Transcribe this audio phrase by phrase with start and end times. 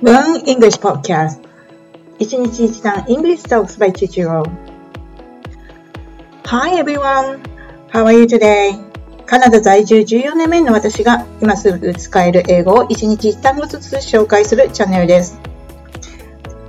[0.00, 1.40] Learn English Podcast
[2.20, 4.48] 一日一単 English Talks by Chichiro
[6.44, 7.40] Hi everyone!
[7.90, 8.78] How are you today?
[9.26, 15.36] カナダ在住14年目の私が今すぐ使える英語を一日一単語ずつ紹介するチャンネルです。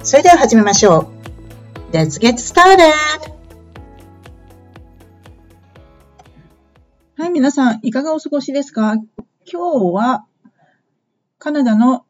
[0.01, 1.11] それでは始めましょ
[1.91, 1.96] う。
[1.96, 2.79] Let's get started!
[7.15, 8.96] はい、皆さん、いかがお過ごしですか
[9.46, 10.25] 今日は
[11.37, 12.05] カナダの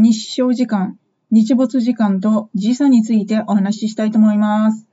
[0.00, 0.96] 日照時間、
[1.32, 4.86] 日没時間と時差についてお話ししたいと思います。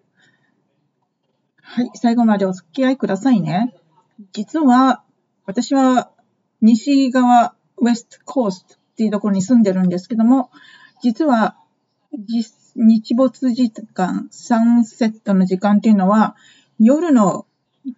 [1.61, 3.75] はい、最後までお付き合いくださいね。
[4.33, 5.03] 実は、
[5.45, 6.09] 私は
[6.59, 10.49] 西側ウェストコーストっていうところに住んでるんですけども、
[11.03, 11.55] 実は
[12.75, 16.35] 日没時間、サンセットの時間っていうのは
[16.79, 17.45] 夜の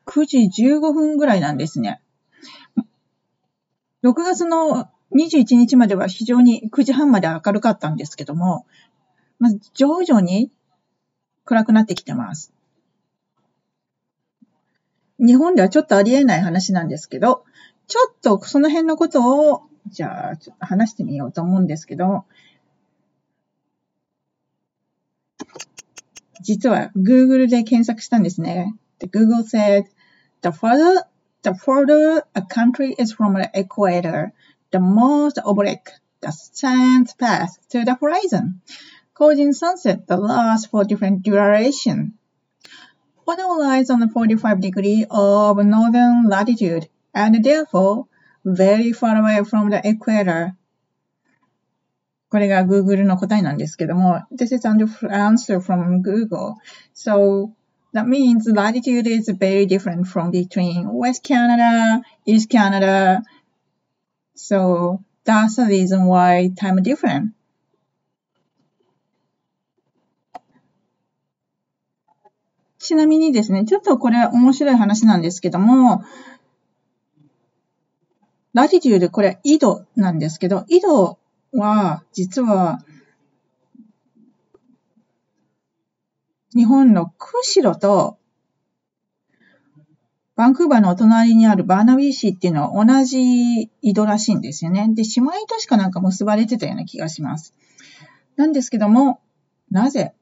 [0.06, 2.02] 9時15分ぐらいなんですね。
[4.04, 8.66] 6月の21日までは非常に9時半まで明るかったんですけども、
[9.40, 10.52] まず徐々に
[11.46, 12.54] 暗くなってきてます。
[15.20, 17.44] 日本ではちょっとありえない話なんですけど、
[17.88, 22.26] ちょっとその辺のことを、じゃあ、ちょっと話してみようと思うんですけど、
[26.42, 28.76] 実は Google で検索したんですね。
[29.00, 29.86] Google said,
[30.42, 31.06] the further,
[31.44, 34.32] the further a country is from the equator,
[34.71, 38.61] the most oblique the sands pass to the horizon,
[39.15, 42.15] causing sunset that lasts for different duration.
[43.27, 48.07] Ottawa lies on the 45 degree of northern latitude and therefore
[48.45, 50.55] very far away from the equator.
[52.31, 54.79] これが Google の答えなんですけども、This is an
[55.11, 56.55] answer from Google.
[56.95, 57.51] So
[57.93, 63.23] that means latitude is very different from between West Canada, East Canada,
[64.38, 67.34] So that's the reason why time different.
[72.80, 76.04] ちなみにですね、ちょっとこれ面白い話なんですけども、
[78.54, 81.18] ラティテュード、これ緯度なんですけど、緯度
[81.52, 82.80] は実は
[86.56, 88.18] 日本の釧路と
[90.38, 94.88] バンクーバーのお隣にあるバーナビー市っていうのは同じ井戸らしいんですよね。
[94.94, 97.56] で、姉妹都市かなんか結ばれてたような気がします。
[98.36, 99.20] なんですけども、
[99.72, 100.14] なぜ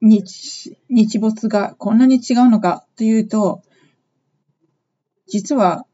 [0.00, 3.62] 日、日没がこんなに違うのかというと、
[5.26, 5.84] 実は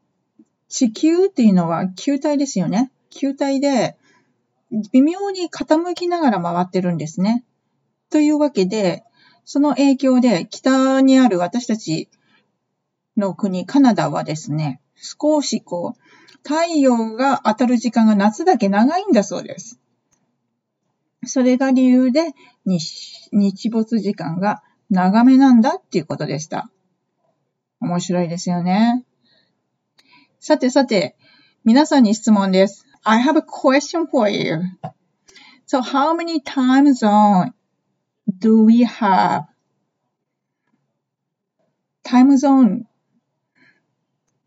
[0.69, 2.91] 地球っていうのは球体ですよね。
[3.09, 3.97] 球体で
[4.91, 7.43] 微妙に傾きながら回ってるんですね。
[8.11, 9.03] というわけで、
[9.45, 12.09] その影響で北にある私たち
[13.17, 16.01] の国、カナダはですね、少しこう、
[16.43, 19.79] 太陽が当たる時間が夏だけ長いんだそうです。
[21.25, 22.33] それが理由で
[22.65, 26.71] 日日没時間が長めなんだっていうことでした。
[27.79, 29.05] 面白いですよね。
[30.39, 31.15] さてさて、
[31.63, 32.85] 皆さんに質問です。
[33.03, 34.61] I have a question for you.
[35.67, 37.53] So how many time zone
[38.27, 39.45] do we have?
[42.03, 42.91] タイムゾーンっ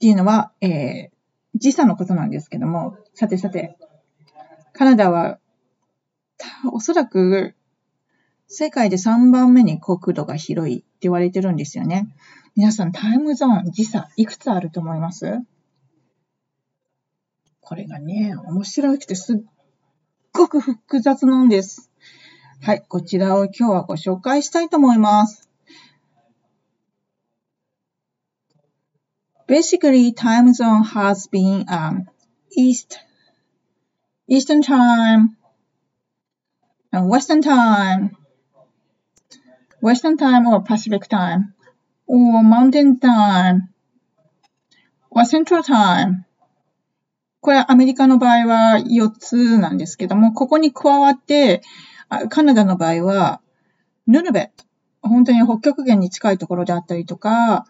[0.00, 1.10] ていうのは、えー、
[1.54, 3.78] 時差のことなんですけども、さてさて、
[4.72, 5.38] カナダは、
[6.72, 7.54] おそらく、
[8.48, 12.14] 世界で3番目に国土が広いって言われてるんですよね。
[12.56, 15.40] 皆さん、タイムゾーン、時差、いくつあると思います？
[17.60, 19.38] これがね、面白くてすっ
[20.32, 21.90] ごく複雑なんです。
[22.62, 25.48] はい、こちらを今日はご紹介したいと思います。
[29.46, 32.06] Basically, time zone has been um,
[32.56, 32.98] East,
[34.26, 35.36] Eastern time,
[36.90, 38.16] and Western time,
[39.82, 41.54] Western time or Pacific time,
[42.06, 43.68] or Mountain time,
[45.10, 46.24] or Central time.
[47.42, 51.60] これアメリカの場合は4つなんですけども、ここに加わって、
[52.28, 53.40] カナダの場合は、
[54.06, 54.64] ヌルベット、
[55.02, 57.66] 本当に北極圏に近いところであったりとか、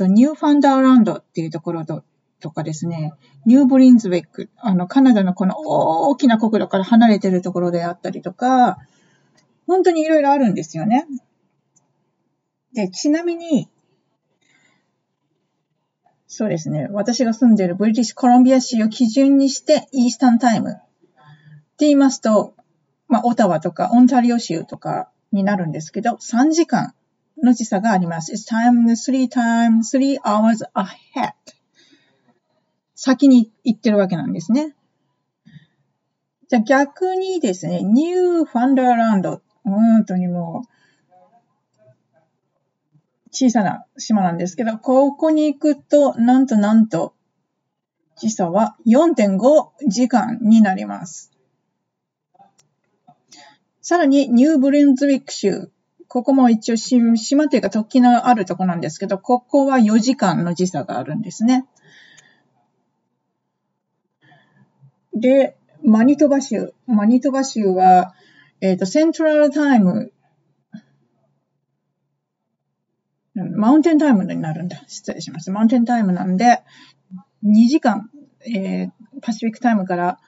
[0.00, 2.04] ニューファンダーランドっていうところと
[2.40, 3.12] とかですね、
[3.46, 8.78] ニューブリンズウェック、あの、カナダのこの大きな国土から離れてるところであったりとか、
[9.66, 11.06] 本当にいろいろあるんですよね。
[12.74, 13.68] で、ちなみに、
[16.26, 20.82] そうですね、私が住んでいるブリティッシュコロンビア州を基準にして、イースタンタイムって
[21.80, 22.54] 言いますと、
[23.08, 26.94] まあ、オタワとかオンタリオ州とかになるんですけど、3時間
[27.42, 28.32] の時差があります。
[28.32, 31.32] It's time three times, three hours ahead.
[32.94, 34.74] 先に行ってるわけなんですね。
[36.48, 39.42] じゃ逆にですね、ニューファンダーランド。
[39.64, 40.76] 本当にもう、
[43.32, 47.14] 小さな島なんですけど、ここに行くと、なんとなんと、
[48.16, 51.35] 時差は4.5時間になります。
[53.88, 55.70] さらに、ニューブリンズウィック州。
[56.08, 61.68] ここも一応島というか突起のあるとこなんですけど、ここは4時間の時差があるんですね。
[65.14, 66.74] で、マニトバ州。
[66.88, 68.16] マニトバ州は、
[68.60, 70.12] えっ、ー、と、セントラルタイム、
[73.36, 74.82] マウンテンタイムになるんだ。
[74.88, 75.52] 失礼します。
[75.52, 76.64] マウンテンタイムなんで、
[77.44, 78.10] 2時間、
[78.52, 78.90] えー、
[79.22, 80.18] パシフィックタイムから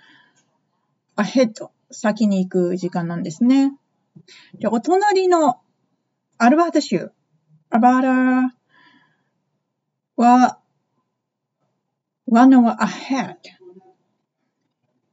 [1.16, 3.72] アヘッド、先に行く時間なんですね。
[4.58, 5.60] で、お隣の
[6.38, 7.10] アルバータ州、
[7.70, 8.56] アバータ
[10.16, 10.58] は、
[12.26, 13.36] one hour ahead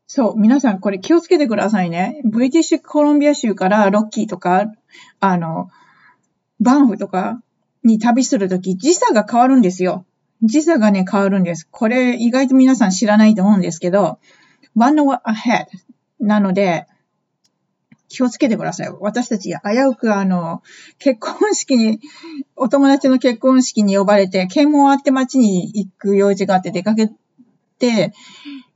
[0.08, 2.22] そう、皆さんこれ気をつけてくださいね。
[2.24, 4.72] ブリティッシュコロンビア州からロッキーとか、
[5.20, 5.70] あの、
[6.60, 7.42] バンフとか
[7.84, 10.06] に旅するとき、時差が変わるんですよ。
[10.42, 11.68] 時差がね、変わるんです。
[11.70, 14.20] これ意外と皆さん知らないと思うんですけど、
[14.76, 15.66] one hour ahead
[16.20, 16.88] なので、
[18.08, 18.90] 気をつけてください。
[19.00, 19.58] 私たち危
[19.90, 20.62] うくあの、
[21.00, 22.00] 結婚式に、
[22.56, 27.10] お友達の結婚式に呼ばれて、検問終わって街に行く用事があって出かけ
[27.80, 28.14] て、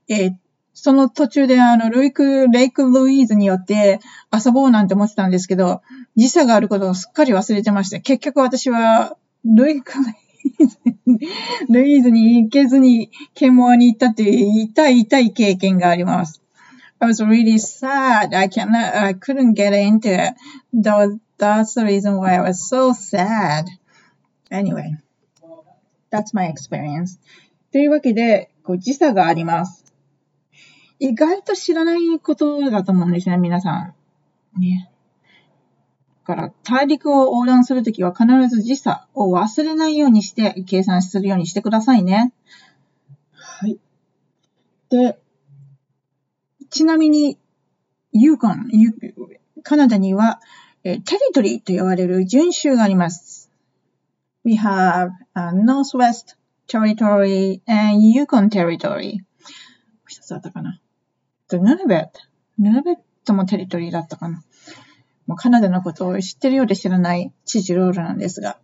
[0.07, 0.33] えー、
[0.73, 3.99] その途中であの、ルイク、レイク・ルイーズによって
[4.33, 5.81] 遊ぼうなんて思ってたんですけど、
[6.15, 7.99] 時差があることをすっかり忘れてました。
[7.99, 9.15] 結局私は、
[9.45, 9.93] ルイク、
[11.69, 16.41] ルイーズに行けずに、ケモアに行ったっていう痛い痛い経験があります。
[17.01, 18.33] I was really sad.
[18.33, 20.33] I cannot, I couldn't get into it.
[20.73, 23.69] That, that's the reason why I was so sad.
[24.51, 24.95] Anyway,
[26.11, 27.19] that's my experience.
[27.71, 29.93] というわけで、こう時差があります。
[30.99, 33.93] 意外と知らないことだと思うんですね、皆さ
[34.57, 34.59] ん。
[34.59, 34.89] ね。
[36.27, 42.33] だから、大陸を横断するときは必ず時差を忘れないようにして計算するようにしてくださいね。
[43.31, 43.79] はい。
[44.89, 45.17] で、
[46.69, 47.37] ちなみに、
[48.11, 48.69] ユーコン、
[49.63, 50.39] カナダには、
[50.83, 53.49] えテリトリーと呼ばれる準州があります。
[54.45, 56.37] We have a Northwest
[56.67, 59.19] Territory and Yukon Territory.
[60.07, 60.79] 一つあったかな。
[61.47, 62.11] と、ヌルベット。
[62.59, 62.95] ヌルベッ
[63.25, 64.43] トもテリトリーだったかな。
[65.27, 68.57] もうカナダのことを知ってるようで知らない知事ロールなんですが、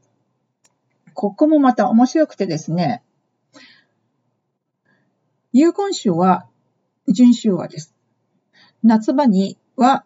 [1.13, 3.03] ここもまた面白くてですね、
[5.53, 6.47] ユーコン州は
[7.07, 7.94] 準州はです。
[8.87, 10.05] 夏場には、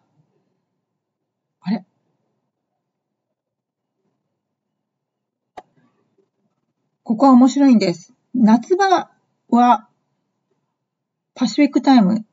[1.60, 1.84] あれ？
[7.02, 8.14] ここは面白いんです。
[8.34, 9.10] 夏場
[9.50, 9.86] は
[11.34, 12.24] パシフィックタイム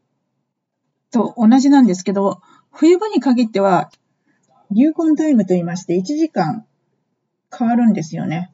[1.11, 2.41] と同じなんですけど、
[2.71, 3.91] 冬場に限っては、
[4.71, 6.65] 流行タイムと言いまして、1時間
[7.53, 8.53] 変わるんですよね。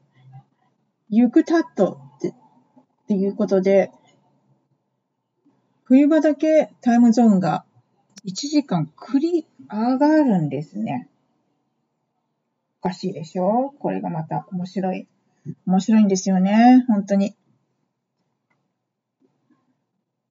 [1.10, 2.34] ユクタットってっ
[3.06, 3.92] ていうことで、
[5.84, 7.64] 冬場だけタイムゾーンが
[8.24, 11.08] 1時間繰り上がるんですね。
[12.80, 13.74] おかしいでしょ？
[13.78, 15.08] これがまた面白い。
[15.66, 16.84] 面白いんですよね。
[16.88, 17.34] 本当に。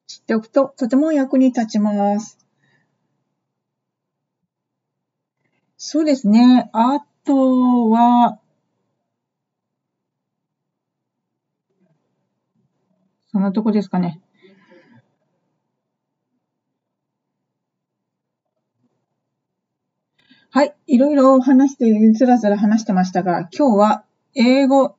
[0.07, 2.37] 知っておくととても役に立ちます。
[5.77, 6.69] そうですね。
[6.73, 8.39] あとは、
[13.31, 14.21] そんなとこですかね。
[20.55, 20.75] はい。
[20.85, 24.03] いろいろ話して、ずらずら話してましたが、今日は
[24.35, 24.95] 英語、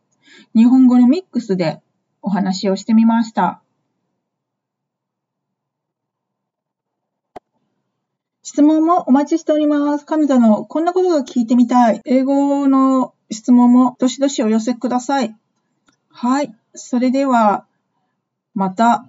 [0.52, 1.80] 日本語のミックスで
[2.23, 3.62] お話をしてみました。
[8.42, 10.04] 質問もお待ちしております。
[10.04, 12.00] 彼女のこんなことが聞いてみたい。
[12.04, 15.37] 英語の質問もどしどしお寄せください。
[16.11, 16.52] はい。
[16.75, 17.64] それでは、
[18.54, 19.08] また。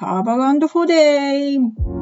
[0.00, 1.95] Have a wonderful day!